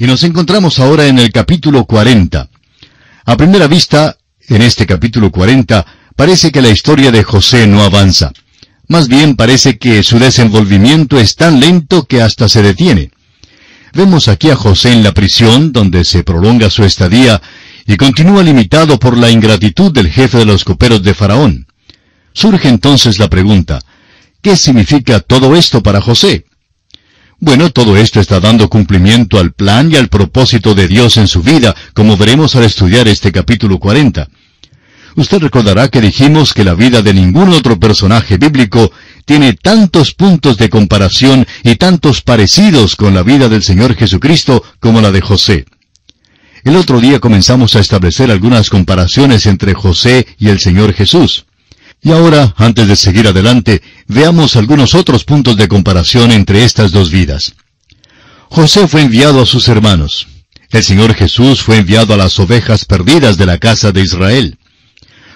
[0.00, 2.48] Y nos encontramos ahora en el capítulo 40.
[3.24, 4.16] A primera vista,
[4.48, 8.32] en este capítulo 40, parece que la historia de José no avanza.
[8.86, 13.10] Más bien parece que su desenvolvimiento es tan lento que hasta se detiene.
[13.92, 17.42] Vemos aquí a José en la prisión, donde se prolonga su estadía,
[17.84, 21.66] y continúa limitado por la ingratitud del jefe de los coperos de Faraón.
[22.32, 23.80] Surge entonces la pregunta,
[24.42, 26.44] ¿qué significa todo esto para José?
[27.40, 31.40] Bueno, todo esto está dando cumplimiento al plan y al propósito de Dios en su
[31.40, 34.28] vida, como veremos al estudiar este capítulo 40.
[35.14, 38.90] Usted recordará que dijimos que la vida de ningún otro personaje bíblico
[39.24, 45.00] tiene tantos puntos de comparación y tantos parecidos con la vida del Señor Jesucristo como
[45.00, 45.64] la de José.
[46.64, 51.46] El otro día comenzamos a establecer algunas comparaciones entre José y el Señor Jesús.
[52.02, 57.10] Y ahora, antes de seguir adelante, veamos algunos otros puntos de comparación entre estas dos
[57.10, 57.54] vidas.
[58.50, 60.28] José fue enviado a sus hermanos.
[60.70, 64.58] El Señor Jesús fue enviado a las ovejas perdidas de la casa de Israel.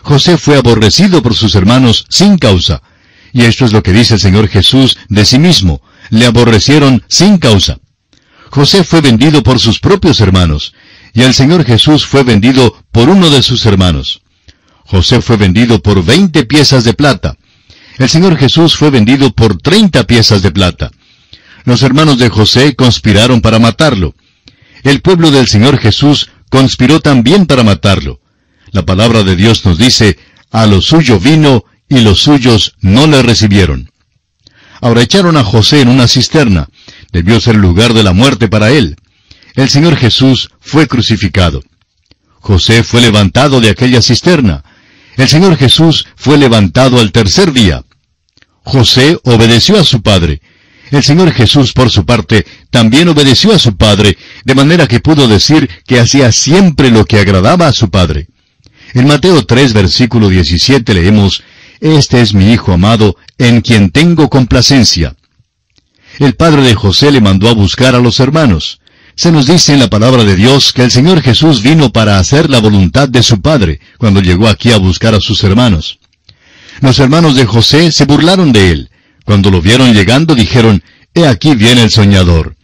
[0.03, 2.83] José fue aborrecido por sus hermanos sin causa.
[3.33, 5.83] Y esto es lo que dice el Señor Jesús de sí mismo.
[6.11, 7.79] Le aborrecieron sin causa.
[8.51, 10.75] José fue vendido por sus propios hermanos,
[11.15, 14.21] y el Señor Jesús fue vendido por uno de sus hermanos.
[14.93, 17.39] José fue vendido por veinte piezas de plata.
[17.97, 20.91] El Señor Jesús fue vendido por treinta piezas de plata.
[21.65, 24.15] Los hermanos de José conspiraron para matarlo.
[24.83, 28.21] El pueblo del Señor Jesús conspiró también para matarlo.
[28.71, 30.19] La palabra de Dios nos dice,
[30.51, 33.91] a lo suyo vino y los suyos no le recibieron.
[34.83, 36.69] Ahora echaron a José en una cisterna.
[37.13, 38.97] Debió ser lugar de la muerte para él.
[39.55, 41.63] El Señor Jesús fue crucificado.
[42.41, 44.65] José fue levantado de aquella cisterna.
[45.17, 47.85] El Señor Jesús fue levantado al tercer día.
[48.65, 50.41] José obedeció a su padre.
[50.91, 55.27] El Señor Jesús, por su parte, también obedeció a su padre, de manera que pudo
[55.27, 58.29] decir que hacía siempre lo que agradaba a su padre.
[58.95, 61.43] En Mateo 3, versículo 17 leemos,
[61.81, 65.17] Este es mi Hijo amado, en quien tengo complacencia.
[66.19, 68.82] El padre de José le mandó a buscar a los hermanos.
[69.15, 72.49] Se nos dice en la palabra de Dios que el Señor Jesús vino para hacer
[72.49, 75.99] la voluntad de su Padre cuando llegó aquí a buscar a sus hermanos.
[76.81, 78.91] Los hermanos de José se burlaron de él.
[79.25, 80.83] Cuando lo vieron llegando dijeron,
[81.15, 82.57] He aquí viene el soñador.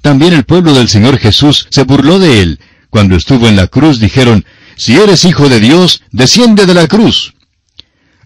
[0.00, 2.60] También el pueblo del Señor Jesús se burló de él.
[2.88, 7.34] Cuando estuvo en la cruz dijeron, Si eres hijo de Dios, desciende de la cruz.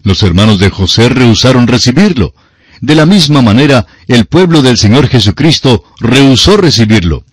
[0.03, 2.33] Los hermanos de José rehusaron recibirlo.
[2.79, 7.25] De la misma manera, el pueblo del Señor Jesucristo rehusó recibirlo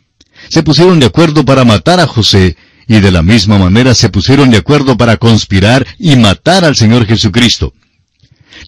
[0.48, 2.56] se pusieron de acuerdo para matar a José,
[2.86, 7.06] y de la misma manera se pusieron de acuerdo para conspirar y matar al Señor
[7.06, 7.72] Jesucristo.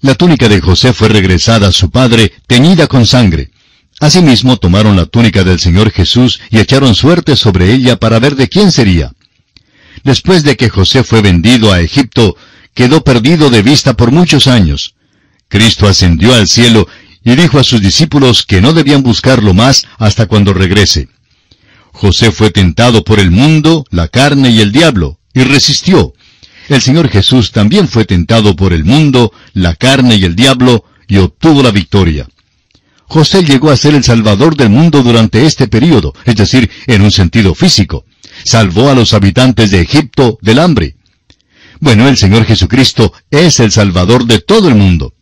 [0.00, 3.50] La túnica de José fue regresada a su padre, teñida con sangre.
[4.00, 8.48] Asimismo tomaron la túnica del Señor Jesús y echaron suerte sobre ella para ver de
[8.48, 9.12] quién sería.
[10.04, 12.36] Después de que José fue vendido a Egipto,
[12.74, 14.94] quedó perdido de vista por muchos años.
[15.48, 16.86] Cristo ascendió al cielo
[17.24, 21.08] y dijo a sus discípulos que no debían buscarlo más hasta cuando regrese.
[21.96, 26.12] José fue tentado por el mundo, la carne y el diablo, y resistió.
[26.68, 31.16] El Señor Jesús también fue tentado por el mundo, la carne y el diablo, y
[31.16, 32.28] obtuvo la victoria.
[33.04, 37.10] José llegó a ser el Salvador del mundo durante este período, es decir, en un
[37.10, 38.04] sentido físico.
[38.44, 40.96] Salvó a los habitantes de Egipto del hambre.
[41.80, 45.14] Bueno, el Señor Jesucristo es el Salvador de todo el mundo.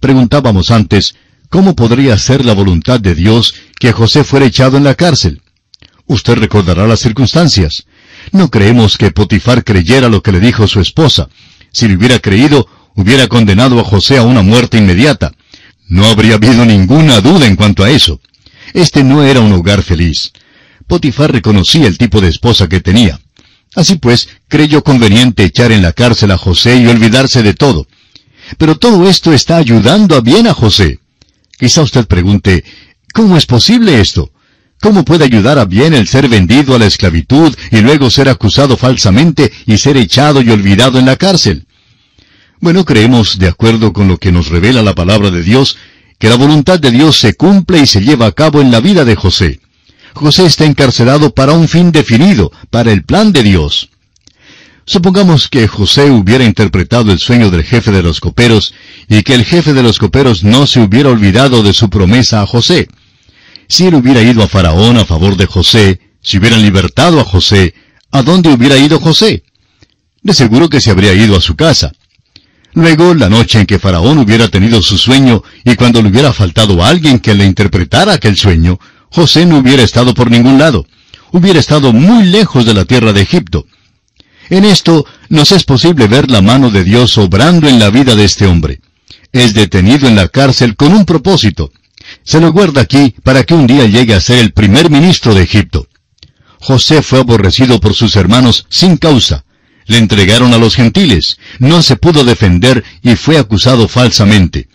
[0.00, 1.14] Preguntábamos antes,
[1.48, 5.40] ¿cómo podría ser la voluntad de Dios que José fuera echado en la cárcel?
[6.08, 7.84] Usted recordará las circunstancias.
[8.32, 11.28] No creemos que Potifar creyera lo que le dijo su esposa.
[11.70, 15.32] Si le hubiera creído, hubiera condenado a José a una muerte inmediata.
[15.86, 18.20] No habría habido ninguna duda en cuanto a eso.
[18.72, 20.32] Este no era un hogar feliz.
[20.86, 23.20] Potifar reconocía el tipo de esposa que tenía.
[23.74, 27.86] Así pues, creyó conveniente echar en la cárcel a José y olvidarse de todo.
[28.56, 31.00] Pero todo esto está ayudando a bien a José.
[31.58, 32.64] Quizá usted pregunte,
[33.12, 34.32] ¿cómo es posible esto?
[34.80, 38.76] ¿Cómo puede ayudar a bien el ser vendido a la esclavitud y luego ser acusado
[38.76, 41.66] falsamente y ser echado y olvidado en la cárcel?
[42.60, 45.76] Bueno, creemos, de acuerdo con lo que nos revela la palabra de Dios,
[46.18, 49.04] que la voluntad de Dios se cumple y se lleva a cabo en la vida
[49.04, 49.60] de José.
[50.14, 53.90] José está encarcelado para un fin definido, para el plan de Dios.
[54.84, 58.74] Supongamos que José hubiera interpretado el sueño del jefe de los coperos
[59.08, 62.46] y que el jefe de los coperos no se hubiera olvidado de su promesa a
[62.46, 62.88] José.
[63.68, 67.74] Si él hubiera ido a Faraón a favor de José, si hubieran libertado a José,
[68.10, 69.44] ¿a dónde hubiera ido José?
[70.22, 71.92] De seguro que se habría ido a su casa.
[72.72, 76.84] Luego, la noche en que Faraón hubiera tenido su sueño y cuando le hubiera faltado
[76.84, 78.78] alguien que le interpretara aquel sueño,
[79.10, 80.86] José no hubiera estado por ningún lado.
[81.30, 83.66] hubiera estado muy lejos de la tierra de Egipto.
[84.48, 88.24] En esto nos es posible ver la mano de Dios obrando en la vida de
[88.24, 88.80] este hombre.
[89.32, 91.70] Es detenido en la cárcel con un propósito.
[92.28, 95.44] Se lo guarda aquí para que un día llegue a ser el primer ministro de
[95.44, 95.88] Egipto.
[96.60, 99.46] José fue aborrecido por sus hermanos sin causa.
[99.86, 104.68] Le entregaron a los gentiles, no se pudo defender y fue acusado falsamente.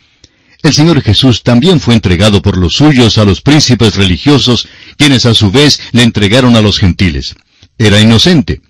[0.63, 4.67] El Señor Jesús también fue entregado por los suyos a los príncipes religiosos,
[4.97, 7.35] quienes a su vez le entregaron a los gentiles.
[7.77, 8.61] Era inocente.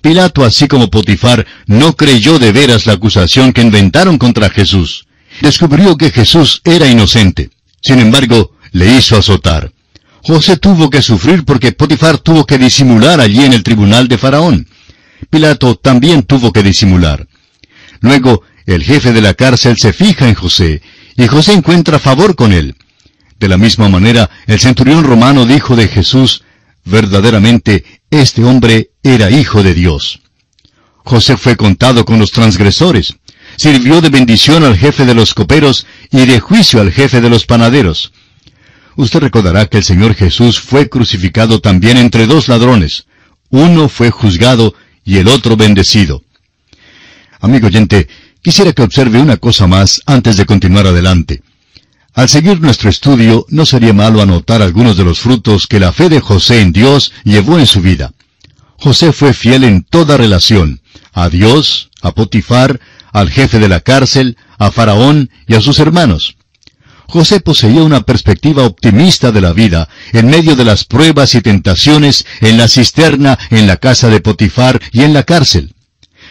[0.00, 5.08] Pilato, así como Potifar, no creyó de veras la acusación que inventaron contra Jesús.
[5.40, 7.50] Descubrió que Jesús era inocente.
[7.80, 9.72] Sin embargo, le hizo azotar.
[10.22, 14.68] José tuvo que sufrir porque Potifar tuvo que disimular allí en el tribunal de Faraón.
[15.30, 17.26] Pilato también tuvo que disimular.
[18.00, 20.82] Luego, el jefe de la cárcel se fija en José
[21.16, 22.76] y José encuentra favor con él.
[23.40, 26.42] De la misma manera, el centurión romano dijo de Jesús,
[26.84, 30.20] verdaderamente, este hombre era hijo de Dios.
[31.04, 33.14] José fue contado con los transgresores,
[33.58, 37.44] sirvió de bendición al jefe de los coperos y de juicio al jefe de los
[37.44, 38.12] panaderos.
[38.96, 43.04] Usted recordará que el Señor Jesús fue crucificado también entre dos ladrones.
[43.50, 44.74] Uno fue juzgado
[45.04, 46.22] y el otro bendecido.
[47.40, 48.08] Amigo oyente,
[48.42, 51.42] Quisiera que observe una cosa más antes de continuar adelante.
[52.14, 56.08] Al seguir nuestro estudio, no sería malo anotar algunos de los frutos que la fe
[56.08, 58.12] de José en Dios llevó en su vida.
[58.78, 60.80] José fue fiel en toda relación,
[61.12, 62.80] a Dios, a Potifar,
[63.12, 66.36] al jefe de la cárcel, a Faraón y a sus hermanos.
[67.06, 72.26] José poseía una perspectiva optimista de la vida en medio de las pruebas y tentaciones
[72.40, 75.74] en la cisterna, en la casa de Potifar y en la cárcel.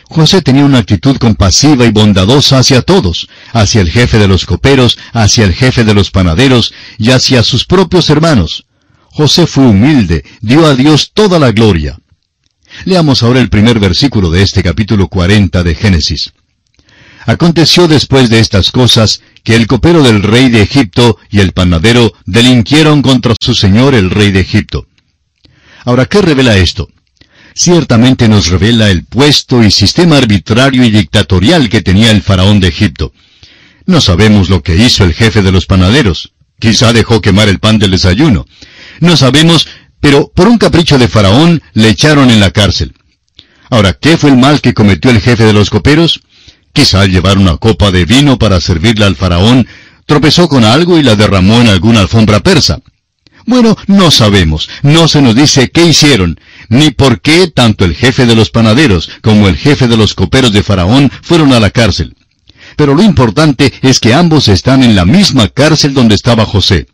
[0.09, 4.97] José tenía una actitud compasiva y bondadosa hacia todos, hacia el jefe de los coperos,
[5.13, 8.65] hacia el jefe de los panaderos y hacia sus propios hermanos.
[9.05, 11.97] José fue humilde, dio a Dios toda la gloria.
[12.85, 16.33] Leamos ahora el primer versículo de este capítulo 40 de Génesis.
[17.27, 22.13] Aconteció después de estas cosas que el copero del rey de Egipto y el panadero
[22.25, 24.87] delinquieron contra su señor el rey de Egipto.
[25.85, 26.89] Ahora, ¿qué revela esto?
[27.57, 32.67] ciertamente nos revela el puesto y sistema arbitrario y dictatorial que tenía el faraón de
[32.67, 33.13] Egipto.
[33.85, 36.33] No sabemos lo que hizo el jefe de los panaderos.
[36.59, 38.45] Quizá dejó quemar el pan del desayuno.
[38.99, 39.67] No sabemos,
[39.99, 42.93] pero por un capricho de faraón le echaron en la cárcel.
[43.69, 46.21] Ahora, ¿qué fue el mal que cometió el jefe de los coperos?
[46.73, 49.67] Quizá al llevar una copa de vino para servirle al faraón,
[50.05, 52.79] tropezó con algo y la derramó en alguna alfombra persa.
[53.45, 56.37] Bueno, no sabemos, no se nos dice qué hicieron,
[56.67, 60.51] ni por qué tanto el jefe de los panaderos como el jefe de los coperos
[60.51, 62.13] de Faraón fueron a la cárcel.
[62.75, 66.87] Pero lo importante es que ambos están en la misma cárcel donde estaba José.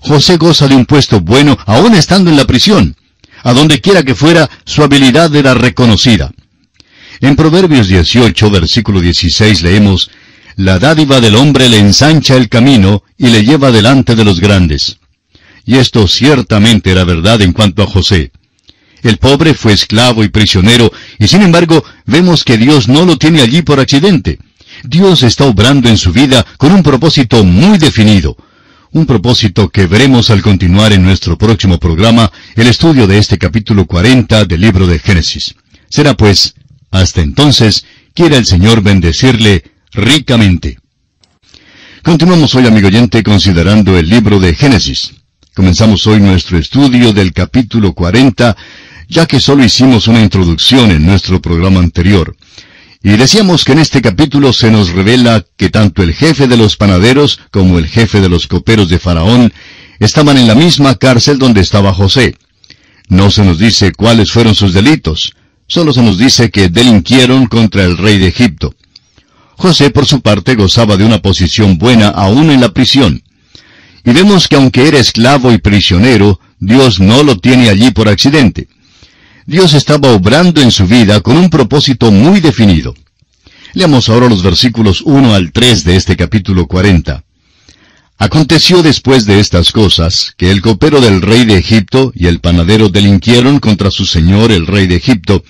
[0.00, 2.94] José goza de un puesto bueno aún estando en la prisión.
[3.42, 6.32] A donde quiera que fuera, su habilidad era reconocida.
[7.20, 10.10] En Proverbios 18, versículo 16 leemos,
[10.54, 14.98] La dádiva del hombre le ensancha el camino y le lleva delante de los grandes.
[15.64, 18.30] Y esto ciertamente era verdad en cuanto a José.
[19.02, 23.42] El pobre fue esclavo y prisionero, y sin embargo vemos que Dios no lo tiene
[23.42, 24.38] allí por accidente.
[24.84, 28.36] Dios está obrando en su vida con un propósito muy definido,
[28.92, 33.86] un propósito que veremos al continuar en nuestro próximo programa, el estudio de este capítulo
[33.86, 35.54] 40 del libro de Génesis.
[35.88, 36.54] Será pues,
[36.90, 40.78] hasta entonces, quiera el Señor bendecirle ricamente.
[42.02, 45.12] Continuamos hoy, amigo oyente, considerando el libro de Génesis.
[45.54, 48.56] Comenzamos hoy nuestro estudio del capítulo 40,
[49.08, 52.36] ya que solo hicimos una introducción en nuestro programa anterior.
[53.02, 56.76] Y decíamos que en este capítulo se nos revela que tanto el jefe de los
[56.76, 59.52] panaderos como el jefe de los coperos de Faraón
[59.98, 62.36] estaban en la misma cárcel donde estaba José.
[63.08, 65.34] No se nos dice cuáles fueron sus delitos,
[65.68, 68.74] solo se nos dice que delinquieron contra el rey de Egipto.
[69.56, 73.22] José, por su parte, gozaba de una posición buena aún en la prisión.
[74.04, 78.68] Y vemos que aunque era esclavo y prisionero, Dios no lo tiene allí por accidente.
[79.46, 82.94] Dios estaba obrando en su vida con un propósito muy definido.
[83.74, 87.24] Leamos ahora los versículos 1 al 3 de este capítulo 40.
[88.20, 92.88] Aconteció después de estas cosas, que el copero del rey de Egipto y el panadero
[92.88, 95.44] delinquieron contra su señor el rey de Egipto,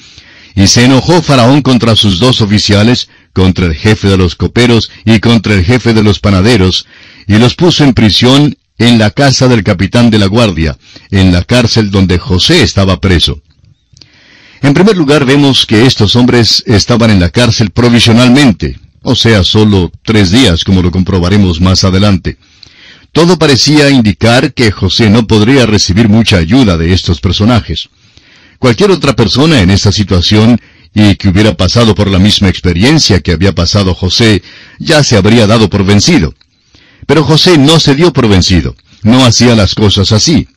[0.54, 5.18] y se enojó Faraón contra sus dos oficiales, contra el jefe de los coperos y
[5.18, 6.84] contra el jefe de los panaderos,
[7.26, 10.76] y los puso en prisión en la casa del capitán de la guardia,
[11.10, 13.40] en la cárcel donde José estaba preso.
[14.60, 19.90] En primer lugar vemos que estos hombres estaban en la cárcel provisionalmente, o sea, solo
[20.04, 22.36] tres días, como lo comprobaremos más adelante.
[23.12, 27.88] Todo parecía indicar que José no podría recibir mucha ayuda de estos personajes.
[28.58, 30.60] Cualquier otra persona en esta situación
[30.94, 34.42] y que hubiera pasado por la misma experiencia que había pasado José,
[34.78, 36.34] ya se habría dado por vencido.
[37.06, 40.48] Pero José no se dio por vencido, no hacía las cosas así.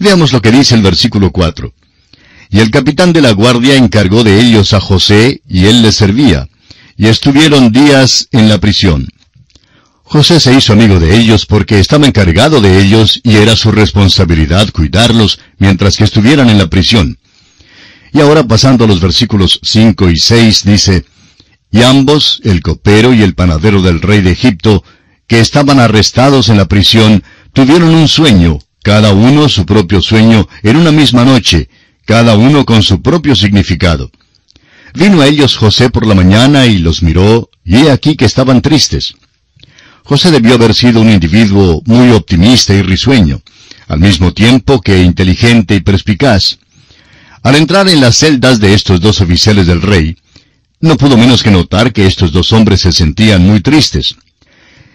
[0.00, 1.72] Veamos lo que dice el versículo 4.
[2.50, 6.48] Y el capitán de la guardia encargó de ellos a José, y él les servía,
[6.96, 9.08] y estuvieron días en la prisión.
[10.08, 14.70] José se hizo amigo de ellos porque estaba encargado de ellos y era su responsabilidad
[14.70, 17.18] cuidarlos mientras que estuvieran en la prisión.
[18.12, 21.04] Y ahora pasando a los versículos 5 y 6 dice,
[21.72, 24.84] Y ambos, el copero y el panadero del rey de Egipto,
[25.26, 30.76] que estaban arrestados en la prisión, tuvieron un sueño, cada uno su propio sueño, en
[30.76, 31.68] una misma noche,
[32.04, 34.12] cada uno con su propio significado.
[34.94, 38.62] Vino a ellos José por la mañana y los miró, y he aquí que estaban
[38.62, 39.16] tristes.
[40.06, 43.42] José debió haber sido un individuo muy optimista y risueño,
[43.88, 46.58] al mismo tiempo que inteligente y perspicaz.
[47.42, 50.16] Al entrar en las celdas de estos dos oficiales del rey,
[50.80, 54.14] no pudo menos que notar que estos dos hombres se sentían muy tristes.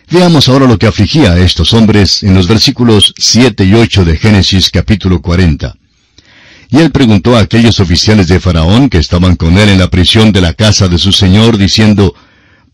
[0.09, 4.15] Veamos ahora lo que afligía a estos hombres en los versículos 7 y 8 de
[4.15, 5.75] Génesis capítulo 40.
[6.69, 10.31] Y él preguntó a aquellos oficiales de Faraón que estaban con él en la prisión
[10.31, 12.15] de la casa de su señor, diciendo,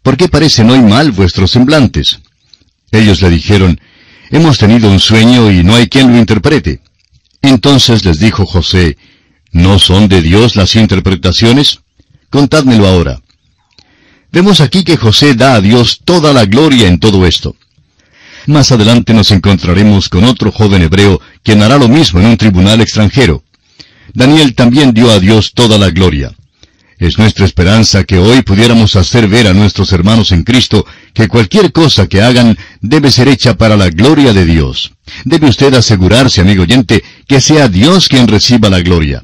[0.04, 2.20] ¿Por qué parecen hoy mal vuestros semblantes?
[2.92, 3.80] Ellos le dijeron,
[4.30, 6.82] Hemos tenido un sueño y no hay quien lo interprete.
[7.42, 8.98] Entonces les dijo José,
[9.52, 11.80] ¿No son de Dios las interpretaciones?
[12.30, 13.22] Contádmelo ahora.
[14.32, 17.56] Vemos aquí que José da a Dios toda la gloria en todo esto.
[18.48, 22.82] Más adelante nos encontraremos con otro joven hebreo quien hará lo mismo en un tribunal
[22.82, 23.44] extranjero.
[24.14, 26.34] Daniel también dio a Dios toda la gloria.
[26.98, 30.86] Es nuestra esperanza que hoy pudiéramos hacer ver a nuestros hermanos en Cristo
[31.18, 34.92] que cualquier cosa que hagan debe ser hecha para la gloria de Dios.
[35.26, 39.24] Debe usted asegurarse, amigo oyente, que sea Dios quien reciba la gloria.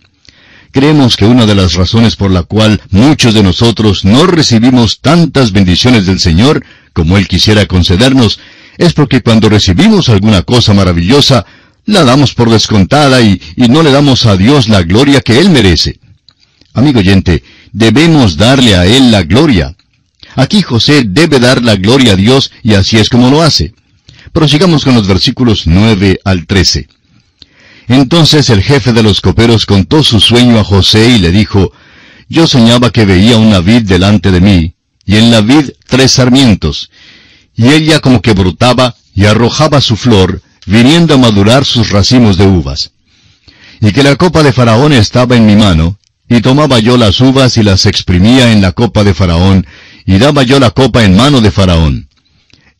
[0.71, 5.51] Creemos que una de las razones por la cual muchos de nosotros no recibimos tantas
[5.51, 8.39] bendiciones del Señor como Él quisiera concedernos
[8.79, 11.45] es porque cuando recibimos alguna cosa maravillosa,
[11.85, 15.51] la damos por descontada y, y no le damos a Dios la gloria que Él
[15.51, 15.99] merece.
[16.73, 19.75] Amigo oyente, debemos darle a Él la gloria.
[20.35, 23.73] Aquí José debe dar la gloria a Dios y así es como lo hace.
[24.31, 26.87] Prosigamos con los versículos 9 al 13.
[27.87, 31.71] Entonces el jefe de los coperos contó su sueño a José y le dijo,
[32.29, 34.73] Yo soñaba que veía una vid delante de mí,
[35.05, 36.89] y en la vid tres sarmientos,
[37.55, 42.47] y ella como que brotaba y arrojaba su flor, viniendo a madurar sus racimos de
[42.47, 42.91] uvas.
[43.81, 45.99] Y que la copa de Faraón estaba en mi mano,
[46.29, 49.67] y tomaba yo las uvas y las exprimía en la copa de Faraón,
[50.05, 52.09] y daba yo la copa en mano de Faraón.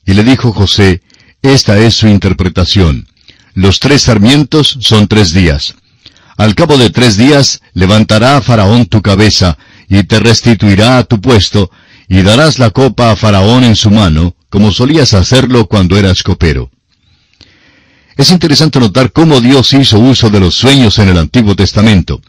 [0.06, 1.02] Y le dijo José,
[1.42, 3.08] Esta es su interpretación.
[3.54, 5.76] Los tres sarmientos son tres días.
[6.38, 11.22] Al cabo de tres días levantará a Faraón tu cabeza, y te restituirá a tu
[11.22, 11.70] puesto,
[12.08, 16.72] y darás la copa a Faraón en su mano, como solías hacerlo cuando eras copero.
[18.16, 22.22] Es interesante notar cómo Dios hizo uso de los sueños en el Antiguo Testamento.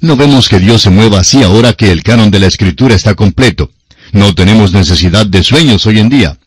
[0.00, 3.14] No vemos que Dios se mueva así ahora que el canon de la Escritura está
[3.14, 3.70] completo.
[4.12, 6.38] No tenemos necesidad de sueños hoy en día.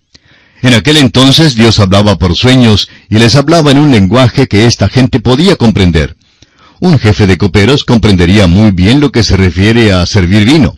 [0.62, 4.90] En aquel entonces Dios hablaba por sueños y les hablaba en un lenguaje que esta
[4.90, 6.18] gente podía comprender.
[6.80, 10.78] Un jefe de coperos comprendería muy bien lo que se refiere a servir vino.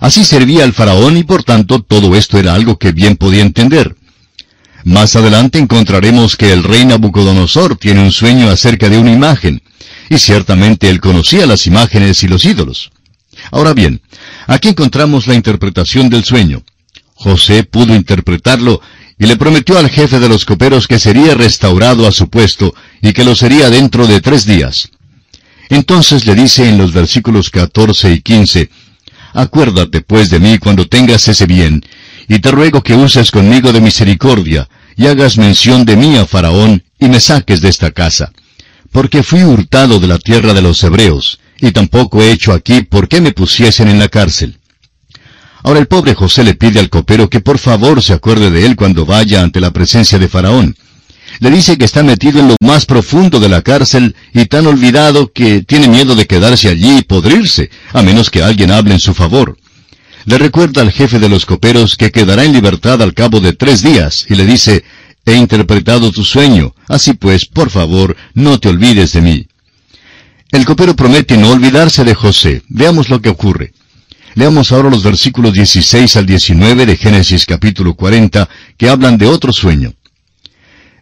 [0.00, 3.94] Así servía al faraón y por tanto todo esto era algo que bien podía entender.
[4.84, 9.62] Más adelante encontraremos que el rey Nabucodonosor tiene un sueño acerca de una imagen,
[10.10, 12.90] y ciertamente él conocía las imágenes y los ídolos.
[13.50, 14.00] Ahora bien,
[14.46, 16.62] aquí encontramos la interpretación del sueño.
[17.14, 18.80] José pudo interpretarlo
[19.18, 23.12] y le prometió al jefe de los coperos que sería restaurado a su puesto y
[23.12, 24.90] que lo sería dentro de tres días.
[25.68, 28.70] Entonces le dice en los versículos 14 y 15,
[29.34, 31.84] Acuérdate pues de mí cuando tengas ese bien,
[32.28, 36.82] y te ruego que uses conmigo de misericordia, y hagas mención de mí a Faraón,
[36.98, 38.32] y me saques de esta casa.
[38.90, 43.08] Porque fui hurtado de la tierra de los hebreos, y tampoco he hecho aquí por
[43.08, 44.58] qué me pusiesen en la cárcel.
[45.62, 48.74] Ahora el pobre José le pide al copero que por favor se acuerde de él
[48.74, 50.76] cuando vaya ante la presencia de Faraón.
[51.38, 55.32] Le dice que está metido en lo más profundo de la cárcel y tan olvidado
[55.32, 59.14] que tiene miedo de quedarse allí y podrirse, a menos que alguien hable en su
[59.14, 59.56] favor.
[60.24, 63.82] Le recuerda al jefe de los coperos que quedará en libertad al cabo de tres
[63.82, 64.82] días y le dice,
[65.24, 69.46] he interpretado tu sueño, así pues, por favor, no te olvides de mí.
[70.52, 72.62] El copero promete no olvidarse de José.
[72.68, 73.72] Veamos lo que ocurre.
[74.34, 79.50] Leamos ahora los versículos 16 al 19 de Génesis capítulo 40, que hablan de otro
[79.54, 79.94] sueño.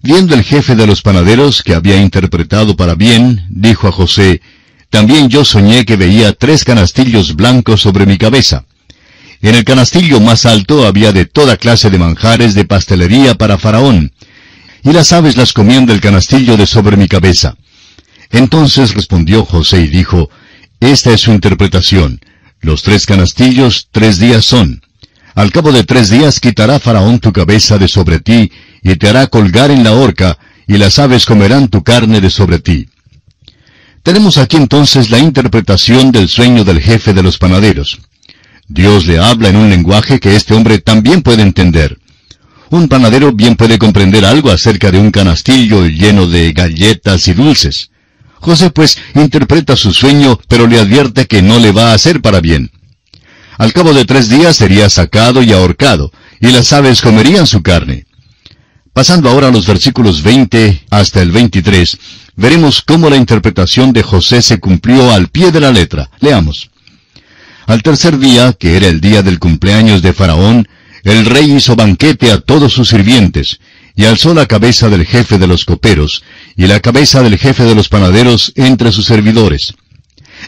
[0.02, 4.40] Viendo el jefe de los panaderos que había interpretado para bien, dijo a José,
[4.88, 8.66] También yo soñé que veía tres canastillos blancos sobre mi cabeza.
[9.42, 14.12] En el canastillo más alto había de toda clase de manjares de pastelería para Faraón,
[14.84, 17.56] y las aves las comían del canastillo de sobre mi cabeza.
[18.30, 20.30] Entonces respondió José y dijo,
[20.78, 22.20] Esta es su interpretación.
[22.60, 24.82] Los tres canastillos tres días son.
[25.34, 28.50] Al cabo de tres días quitará Faraón tu cabeza de sobre ti,
[28.82, 32.58] y te hará colgar en la horca, y las aves comerán tu carne de sobre
[32.58, 32.88] ti.
[34.02, 38.00] Tenemos aquí entonces la interpretación del sueño del jefe de los panaderos.
[38.68, 41.98] Dios le habla en un lenguaje que este hombre también puede entender.
[42.70, 47.89] Un panadero bien puede comprender algo acerca de un canastillo lleno de galletas y dulces.
[48.40, 52.40] José pues interpreta su sueño, pero le advierte que no le va a hacer para
[52.40, 52.70] bien.
[53.58, 58.06] Al cabo de tres días sería sacado y ahorcado, y las aves comerían su carne.
[58.94, 61.98] Pasando ahora a los versículos 20 hasta el 23,
[62.36, 66.10] veremos cómo la interpretación de José se cumplió al pie de la letra.
[66.20, 66.70] Leamos.
[67.66, 70.66] Al tercer día, que era el día del cumpleaños de Faraón,
[71.04, 73.60] el rey hizo banquete a todos sus sirvientes,
[73.94, 76.22] y alzó la cabeza del jefe de los coperos,
[76.56, 79.74] y la cabeza del jefe de los panaderos entre sus servidores.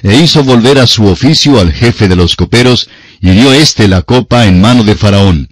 [0.03, 2.89] E hizo volver a su oficio al jefe de los coperos,
[3.21, 5.49] y dio éste la copa en mano de Faraón.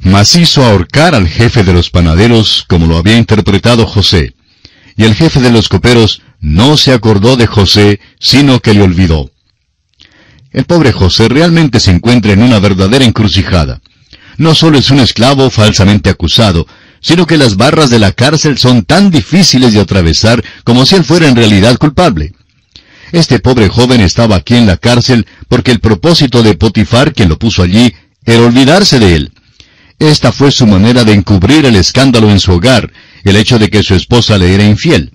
[0.00, 4.34] Mas hizo ahorcar al jefe de los panaderos, como lo había interpretado José.
[4.96, 9.30] Y el jefe de los coperos no se acordó de José, sino que le olvidó.
[10.50, 13.80] El pobre José realmente se encuentra en una verdadera encrucijada.
[14.38, 16.66] No solo es un esclavo falsamente acusado,
[17.00, 21.04] sino que las barras de la cárcel son tan difíciles de atravesar como si él
[21.04, 22.32] fuera en realidad culpable.
[23.10, 27.38] Este pobre joven estaba aquí en la cárcel porque el propósito de Potifar, quien lo
[27.38, 29.32] puso allí, era olvidarse de él.
[29.98, 32.90] Esta fue su manera de encubrir el escándalo en su hogar,
[33.24, 35.12] el hecho de que su esposa le era infiel.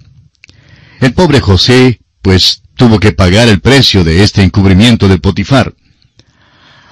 [1.00, 5.74] El pobre José, pues, tuvo que pagar el precio de este encubrimiento de Potifar.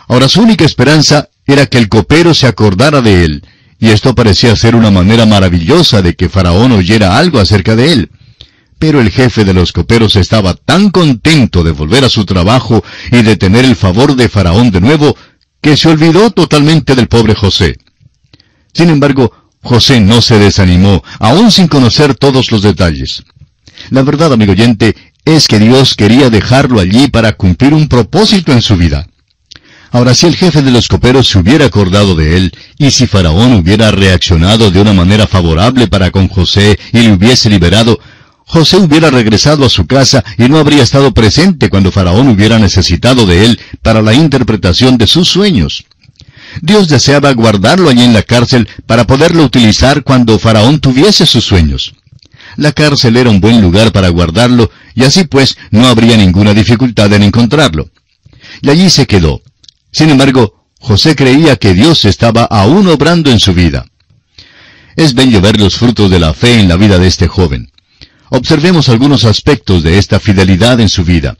[0.08, 3.44] Ahora su única esperanza era que el copero se acordara de él,
[3.80, 8.10] y esto parecía ser una manera maravillosa de que Faraón oyera algo acerca de él.
[8.80, 13.22] Pero el jefe de los coperos estaba tan contento de volver a su trabajo y
[13.22, 15.16] de tener el favor de Faraón de nuevo,
[15.62, 17.78] que se olvidó totalmente del pobre José.
[18.74, 19.32] Sin embargo,
[19.62, 23.24] José no se desanimó, aún sin conocer todos los detalles.
[23.90, 28.62] La verdad, amigo oyente, es que Dios quería dejarlo allí para cumplir un propósito en
[28.62, 29.08] su vida.
[29.96, 33.54] Ahora, si el jefe de los coperos se hubiera acordado de él, y si Faraón
[33.54, 37.98] hubiera reaccionado de una manera favorable para con José y le hubiese liberado,
[38.40, 43.26] José hubiera regresado a su casa y no habría estado presente cuando Faraón hubiera necesitado
[43.26, 45.86] de él para la interpretación de sus sueños.
[46.62, 51.94] Dios deseaba guardarlo allí en la cárcel para poderlo utilizar cuando Faraón tuviese sus sueños.
[52.58, 57.14] La cárcel era un buen lugar para guardarlo, y así pues no habría ninguna dificultad
[57.14, 57.90] en encontrarlo.
[58.62, 59.42] Y allí se quedó.
[59.96, 63.86] Sin embargo, José creía que Dios estaba aún obrando en su vida.
[64.98, 67.72] Es bello ver los frutos de la fe en la vida de este joven.
[68.28, 71.38] Observemos algunos aspectos de esta fidelidad en su vida.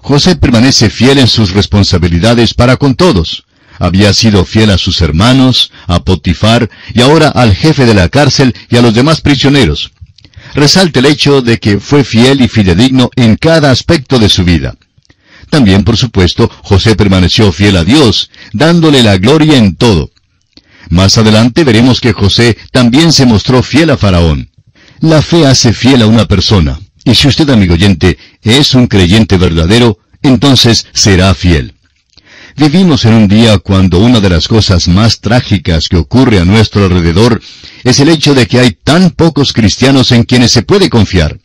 [0.00, 3.44] José permanece fiel en sus responsabilidades para con todos.
[3.78, 8.54] Había sido fiel a sus hermanos, a Potifar y ahora al jefe de la cárcel
[8.70, 9.92] y a los demás prisioneros
[10.54, 14.76] resalta el hecho de que fue fiel y fidedigno en cada aspecto de su vida.
[15.54, 20.10] También, por supuesto, José permaneció fiel a Dios, dándole la gloria en todo.
[20.88, 24.50] Más adelante veremos que José también se mostró fiel a Faraón.
[24.98, 29.36] La fe hace fiel a una persona, y si usted, amigo oyente, es un creyente
[29.36, 31.74] verdadero, entonces será fiel.
[32.56, 36.84] Vivimos en un día cuando una de las cosas más trágicas que ocurre a nuestro
[36.84, 37.40] alrededor
[37.84, 41.38] es el hecho de que hay tan pocos cristianos en quienes se puede confiar.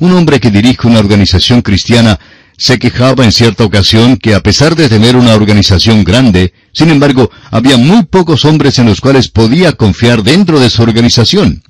[0.00, 2.18] Un hombre que dirige una organización cristiana
[2.60, 7.30] se quejaba en cierta ocasión que a pesar de tener una organización grande, sin embargo,
[7.50, 11.62] había muy pocos hombres en los cuales podía confiar dentro de su organización.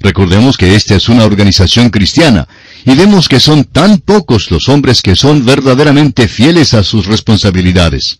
[0.00, 2.48] Recordemos que esta es una organización cristiana,
[2.84, 8.18] y vemos que son tan pocos los hombres que son verdaderamente fieles a sus responsabilidades.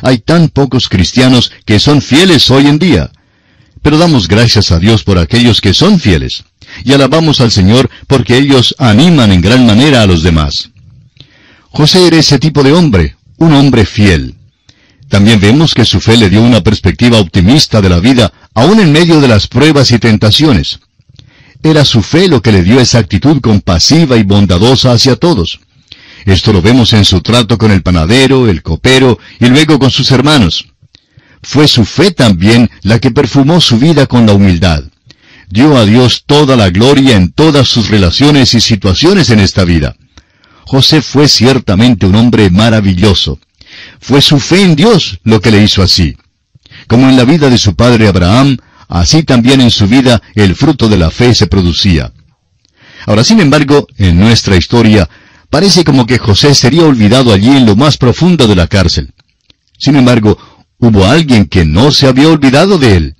[0.00, 3.10] Hay tan pocos cristianos que son fieles hoy en día.
[3.82, 6.44] Pero damos gracias a Dios por aquellos que son fieles,
[6.86, 10.70] y alabamos al Señor porque ellos animan en gran manera a los demás.
[11.74, 14.36] José era ese tipo de hombre, un hombre fiel.
[15.08, 18.92] También vemos que su fe le dio una perspectiva optimista de la vida, aun en
[18.92, 20.78] medio de las pruebas y tentaciones.
[21.64, 25.58] Era su fe lo que le dio esa actitud compasiva y bondadosa hacia todos.
[26.24, 30.12] Esto lo vemos en su trato con el panadero, el copero y luego con sus
[30.12, 30.68] hermanos.
[31.42, 34.84] Fue su fe también la que perfumó su vida con la humildad.
[35.48, 39.96] dio a Dios toda la gloria en todas sus relaciones y situaciones en esta vida.
[40.66, 43.38] José fue ciertamente un hombre maravilloso.
[44.00, 46.16] Fue su fe en Dios lo que le hizo así.
[46.86, 48.56] Como en la vida de su padre Abraham,
[48.88, 52.12] así también en su vida el fruto de la fe se producía.
[53.06, 55.08] Ahora, sin embargo, en nuestra historia,
[55.50, 59.12] parece como que José sería olvidado allí en lo más profundo de la cárcel.
[59.78, 60.38] Sin embargo,
[60.78, 63.16] hubo alguien que no se había olvidado de él.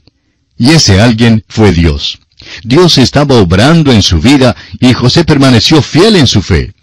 [0.57, 2.21] Y ese alguien fue Dios.
[2.63, 6.74] Dios estaba obrando en su vida y José permaneció fiel en su fe.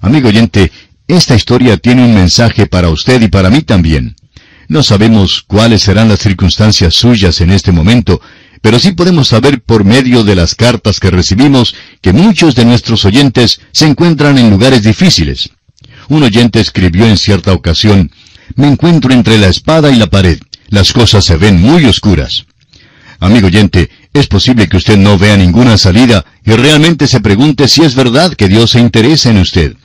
[0.00, 0.70] Amigo oyente,
[1.08, 4.14] esta historia tiene un mensaje para usted y para mí también.
[4.68, 8.20] No sabemos cuáles serán las circunstancias suyas en este momento,
[8.60, 13.04] pero sí podemos saber por medio de las cartas que recibimos que muchos de nuestros
[13.04, 15.50] oyentes se encuentran en lugares difíciles.
[16.08, 18.10] Un oyente escribió en cierta ocasión,
[18.56, 20.38] me encuentro entre la espada y la pared.
[20.68, 22.44] Las cosas se ven muy oscuras.
[23.20, 27.82] Amigo oyente, es posible que usted no vea ninguna salida y realmente se pregunte si
[27.82, 29.76] es verdad que Dios se interesa en usted.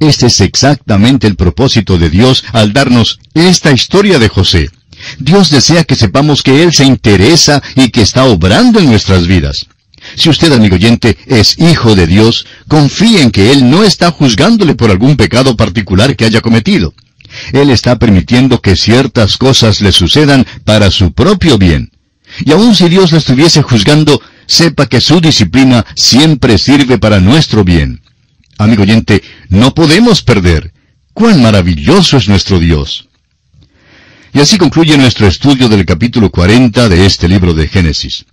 [0.00, 4.70] Este es exactamente el propósito de Dios al darnos esta historia de José.
[5.18, 9.66] Dios desea que sepamos que Él se interesa y que está obrando en nuestras vidas.
[10.16, 14.74] Si usted, amigo oyente, es hijo de Dios, confíe en que Él no está juzgándole
[14.74, 16.94] por algún pecado particular que haya cometido.
[17.52, 21.90] Él está permitiendo que ciertas cosas le sucedan para su propio bien.
[22.44, 27.64] Y aun si Dios le estuviese juzgando, sepa que su disciplina siempre sirve para nuestro
[27.64, 28.03] bien.
[28.58, 30.72] Amigo oyente, no podemos perder.
[31.12, 33.08] ¡Cuán maravilloso es nuestro Dios!
[34.32, 38.24] Y así concluye nuestro estudio del capítulo 40 de este libro de Génesis.